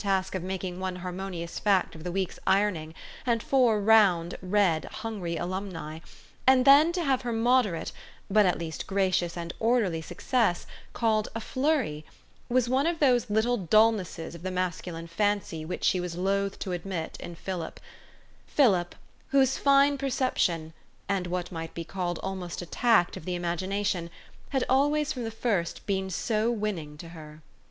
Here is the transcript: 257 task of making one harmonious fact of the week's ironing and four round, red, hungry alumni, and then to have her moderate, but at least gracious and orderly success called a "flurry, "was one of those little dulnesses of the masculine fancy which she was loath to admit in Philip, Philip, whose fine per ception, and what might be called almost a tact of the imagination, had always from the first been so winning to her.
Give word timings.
257 0.03 0.23
task 0.23 0.33
of 0.33 0.43
making 0.47 0.79
one 0.79 0.95
harmonious 0.95 1.59
fact 1.59 1.93
of 1.93 2.03
the 2.03 2.11
week's 2.11 2.39
ironing 2.47 2.95
and 3.23 3.43
four 3.43 3.79
round, 3.79 4.35
red, 4.41 4.85
hungry 4.85 5.37
alumni, 5.37 5.99
and 6.47 6.65
then 6.65 6.91
to 6.91 7.03
have 7.03 7.21
her 7.21 7.31
moderate, 7.31 7.91
but 8.27 8.43
at 8.43 8.57
least 8.57 8.87
gracious 8.87 9.37
and 9.37 9.53
orderly 9.59 10.01
success 10.01 10.65
called 10.91 11.27
a 11.35 11.39
"flurry, 11.39 12.03
"was 12.49 12.67
one 12.67 12.87
of 12.87 12.97
those 12.97 13.29
little 13.29 13.57
dulnesses 13.59 14.33
of 14.33 14.41
the 14.41 14.49
masculine 14.49 15.05
fancy 15.05 15.63
which 15.63 15.83
she 15.83 15.99
was 15.99 16.15
loath 16.15 16.57
to 16.57 16.71
admit 16.71 17.15
in 17.19 17.35
Philip, 17.35 17.79
Philip, 18.47 18.95
whose 19.29 19.59
fine 19.59 19.99
per 19.99 20.07
ception, 20.07 20.73
and 21.07 21.27
what 21.27 21.51
might 21.51 21.75
be 21.75 21.83
called 21.83 22.17
almost 22.23 22.63
a 22.63 22.65
tact 22.65 23.15
of 23.17 23.23
the 23.25 23.35
imagination, 23.35 24.09
had 24.49 24.63
always 24.67 25.13
from 25.13 25.25
the 25.25 25.29
first 25.29 25.85
been 25.85 26.09
so 26.09 26.49
winning 26.49 26.97
to 26.97 27.09
her. 27.09 27.43